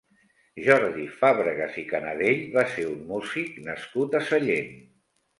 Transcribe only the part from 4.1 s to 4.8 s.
a Sallent.